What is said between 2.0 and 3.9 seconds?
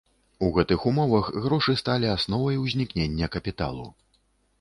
асновай узнікнення капіталу.